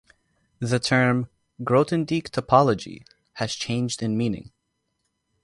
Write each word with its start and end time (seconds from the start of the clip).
The 0.57 0.79
term 0.79 1.29
"Grothendieck 1.61 2.29
topology" 2.31 3.05
has 3.33 3.53
changed 3.53 4.01
in 4.01 4.17
meaning. 4.17 4.51